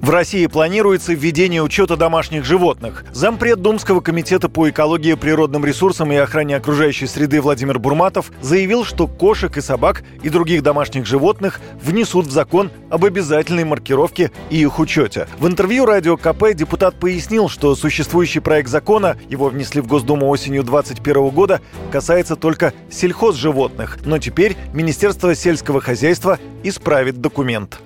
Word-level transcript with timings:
В 0.00 0.08
России 0.08 0.46
планируется 0.46 1.12
введение 1.12 1.62
учета 1.62 1.94
домашних 1.94 2.46
животных. 2.46 3.04
Зампред 3.12 3.60
Думского 3.60 4.00
комитета 4.00 4.48
по 4.48 4.70
экологии, 4.70 5.12
природным 5.12 5.62
ресурсам 5.66 6.10
и 6.10 6.16
охране 6.16 6.56
окружающей 6.56 7.06
среды 7.06 7.42
Владимир 7.42 7.78
Бурматов 7.78 8.32
заявил, 8.40 8.86
что 8.86 9.06
кошек 9.06 9.54
и 9.58 9.60
собак 9.60 10.02
и 10.22 10.30
других 10.30 10.62
домашних 10.62 11.04
животных 11.04 11.60
внесут 11.82 12.26
в 12.26 12.30
закон 12.30 12.70
об 12.88 13.04
обязательной 13.04 13.64
маркировке 13.64 14.30
и 14.48 14.62
их 14.62 14.78
учете. 14.78 15.28
В 15.38 15.46
интервью 15.46 15.84
радио 15.84 16.16
КП 16.16 16.54
депутат 16.54 16.98
пояснил, 16.98 17.50
что 17.50 17.74
существующий 17.74 18.40
проект 18.40 18.70
закона, 18.70 19.18
его 19.28 19.50
внесли 19.50 19.82
в 19.82 19.86
Госдуму 19.86 20.30
осенью 20.30 20.62
2021 20.62 21.28
года, 21.28 21.60
касается 21.92 22.36
только 22.36 22.72
сельхозживотных. 22.90 23.98
Но 24.06 24.16
теперь 24.16 24.56
Министерство 24.72 25.34
сельского 25.34 25.82
хозяйства 25.82 26.38
исправит 26.62 27.20
документ. 27.20 27.80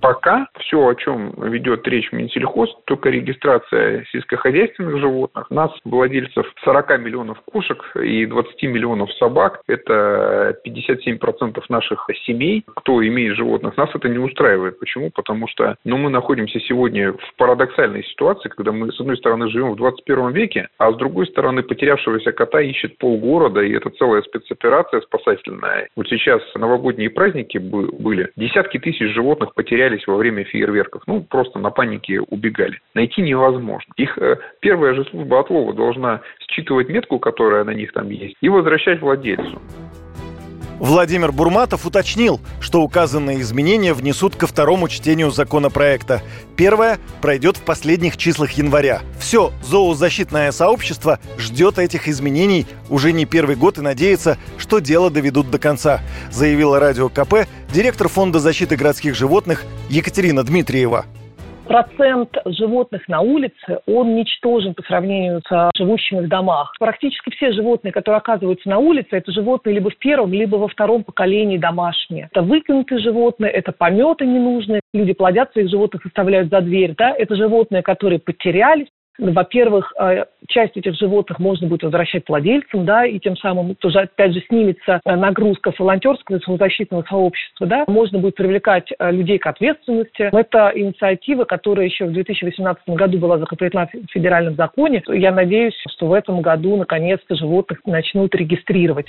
Пока 0.00 0.46
все, 0.60 0.86
о 0.86 0.94
чем 0.94 1.32
ведет 1.38 1.86
речь 1.88 2.12
Минсельхоз, 2.12 2.70
только 2.84 3.10
регистрация 3.10 4.04
сельскохозяйственных 4.12 4.98
животных. 4.98 5.50
Нас, 5.50 5.70
владельцев 5.84 6.46
40 6.64 7.00
миллионов 7.00 7.40
кошек 7.42 7.82
и 7.96 8.26
20 8.26 8.62
миллионов 8.64 9.12
собак, 9.14 9.60
это 9.66 10.56
57% 10.64 11.62
наших 11.68 12.06
семей, 12.24 12.64
кто 12.76 13.04
имеет 13.06 13.36
животных, 13.36 13.76
нас 13.76 13.90
это 13.94 14.08
не 14.08 14.18
устраивает. 14.18 14.78
Почему? 14.78 15.10
Потому 15.10 15.48
что 15.48 15.76
ну, 15.84 15.96
мы 15.96 16.10
находимся 16.10 16.60
сегодня 16.60 17.12
в 17.12 17.34
парадоксальной 17.36 18.04
ситуации, 18.04 18.48
когда 18.48 18.72
мы, 18.72 18.92
с 18.92 19.00
одной 19.00 19.16
стороны, 19.16 19.48
живем 19.48 19.72
в 19.72 19.76
21 19.76 20.30
веке, 20.30 20.68
а 20.78 20.92
с 20.92 20.96
другой 20.96 21.26
стороны, 21.26 21.62
потерявшегося 21.62 22.32
кота 22.32 22.60
ищет 22.60 22.98
полгорода, 22.98 23.60
и 23.60 23.72
это 23.72 23.90
целая 23.90 24.22
спецоперация 24.22 25.00
спасательная. 25.00 25.88
Вот 25.96 26.08
сейчас 26.08 26.42
новогодние 26.54 27.10
праздники 27.10 27.58
были, 27.58 28.30
десятки 28.36 28.78
тысяч 28.78 29.12
животных 29.12 29.54
потеряли 29.54 29.87
терялись 29.88 30.06
во 30.06 30.16
время 30.16 30.44
фейерверков. 30.44 31.02
Ну, 31.06 31.22
просто 31.22 31.58
на 31.58 31.70
панике 31.70 32.20
убегали. 32.20 32.80
Найти 32.94 33.22
невозможно. 33.22 33.92
Их 33.96 34.18
э, 34.18 34.36
первая 34.60 34.94
же 34.94 35.04
служба 35.04 35.40
отлова 35.40 35.72
должна 35.74 36.20
считывать 36.50 36.88
метку, 36.88 37.18
которая 37.18 37.64
на 37.64 37.70
них 37.70 37.92
там 37.92 38.10
есть, 38.10 38.36
и 38.40 38.48
возвращать 38.48 39.00
владельцу. 39.00 39.60
Владимир 40.78 41.32
Бурматов 41.32 41.86
уточнил, 41.86 42.40
что 42.60 42.82
указанные 42.82 43.40
изменения 43.40 43.92
внесут 43.92 44.36
ко 44.36 44.46
второму 44.46 44.88
чтению 44.88 45.30
законопроекта. 45.32 46.22
Первое 46.56 46.98
пройдет 47.20 47.56
в 47.56 47.62
последних 47.62 48.16
числах 48.16 48.52
января. 48.52 49.02
Все 49.18 49.52
зоозащитное 49.64 50.52
сообщество 50.52 51.18
ждет 51.36 51.78
этих 51.78 52.08
изменений 52.08 52.66
уже 52.88 53.12
не 53.12 53.24
первый 53.24 53.56
год 53.56 53.78
и 53.78 53.80
надеется, 53.80 54.38
что 54.56 54.78
дело 54.78 55.10
доведут 55.10 55.50
до 55.50 55.58
конца, 55.58 56.00
заявила 56.30 56.78
радио 56.78 57.08
КП 57.08 57.48
директор 57.72 58.08
Фонда 58.08 58.38
защиты 58.38 58.76
городских 58.76 59.16
животных 59.16 59.64
Екатерина 59.88 60.44
Дмитриева 60.44 61.06
процент 61.68 62.30
животных 62.46 63.06
на 63.08 63.20
улице, 63.20 63.80
он 63.86 64.16
ничтожен 64.16 64.74
по 64.74 64.82
сравнению 64.82 65.42
с 65.48 65.70
живущими 65.76 66.20
в 66.20 66.28
домах. 66.28 66.72
Практически 66.80 67.30
все 67.30 67.52
животные, 67.52 67.92
которые 67.92 68.18
оказываются 68.18 68.68
на 68.68 68.78
улице, 68.78 69.08
это 69.12 69.30
животные 69.30 69.74
либо 69.74 69.90
в 69.90 69.98
первом, 69.98 70.32
либо 70.32 70.56
во 70.56 70.68
втором 70.68 71.04
поколении 71.04 71.58
домашние. 71.58 72.28
Это 72.32 72.42
выкинутые 72.42 72.98
животные, 73.00 73.50
это 73.52 73.72
пометы 73.72 74.24
ненужные. 74.24 74.80
Люди 74.94 75.12
плодят 75.12 75.52
своих 75.52 75.68
животных, 75.68 76.04
оставляют 76.06 76.50
за 76.50 76.60
дверь. 76.62 76.94
Да? 76.96 77.14
Это 77.16 77.36
животные, 77.36 77.82
которые 77.82 78.18
потерялись, 78.18 78.88
во-первых, 79.18 79.92
э, 80.00 80.24
часть 80.46 80.76
этих 80.76 80.94
животных 80.94 81.38
можно 81.38 81.66
будет 81.66 81.82
возвращать 81.82 82.28
владельцам, 82.28 82.84
да, 82.84 83.04
и 83.04 83.18
тем 83.18 83.36
самым 83.36 83.74
тоже, 83.74 84.00
опять 84.00 84.32
же, 84.32 84.40
снимется 84.48 85.00
э, 85.04 85.16
нагрузка 85.16 85.72
с 85.72 85.78
волонтерского 85.78 86.36
и 86.36 86.40
самозащитного 86.40 87.04
сообщества, 87.08 87.66
да, 87.66 87.84
можно 87.88 88.18
будет 88.18 88.36
привлекать 88.36 88.92
э, 88.96 89.10
людей 89.10 89.38
к 89.38 89.46
ответственности. 89.46 90.30
Это 90.32 90.72
инициатива, 90.74 91.44
которая 91.44 91.86
еще 91.86 92.06
в 92.06 92.12
2018 92.12 92.88
году 92.90 93.18
была 93.18 93.38
закреплена 93.38 93.86
в 93.86 94.10
федеральном 94.12 94.54
законе. 94.54 95.02
Я 95.08 95.32
надеюсь, 95.32 95.74
что 95.90 96.06
в 96.06 96.12
этом 96.12 96.40
году, 96.40 96.76
наконец-то, 96.76 97.34
животных 97.34 97.80
начнут 97.84 98.34
регистрировать. 98.34 99.08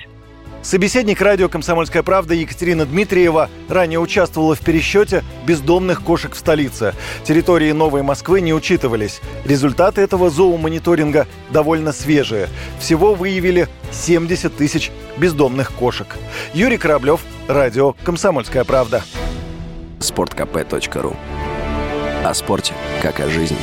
Собеседник 0.62 1.22
радио 1.22 1.48
«Комсомольская 1.48 2.04
правда» 2.04 2.34
Екатерина 2.34 2.86
Дмитриева 2.86 3.50
ранее 3.70 4.00
участвовала 4.00 4.56
в 4.56 4.60
пересчете 4.60 5.24
бездомных 5.46 6.04
кошек 6.04 6.36
в 6.36 6.38
столице. 6.38 6.94
Территории 7.24 7.72
Новой 7.72 8.04
Москвы 8.04 8.42
не 8.42 8.54
учитывались. 8.54 9.22
Результаты 9.46 10.02
этого 10.02 10.30
зоомониторинга 10.30 11.28
довольно 11.50 11.94
свежие. 11.94 12.50
Всего 12.80 13.16
выявили 13.16 13.70
70 13.92 14.56
тысяч 14.56 14.92
бездомных 15.18 15.72
кошек. 15.72 16.08
Юрий 16.54 16.78
Кораблев, 16.78 17.22
радио 17.48 17.94
«Комсомольская 18.04 18.66
правда». 18.66 19.04
Спорткп.ру 20.00 21.16
О 22.24 22.34
спорте, 22.34 22.74
как 23.02 23.22
о 23.22 23.30
жизни. 23.30 23.58